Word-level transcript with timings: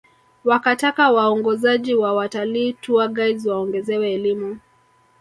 Wakataka 0.43 1.11
waongozaji 1.11 1.95
wa 1.95 2.13
watalii 2.13 2.73
tour 2.73 3.07
guides 3.09 3.45
waongezewe 3.45 4.13
elimu 4.13 4.57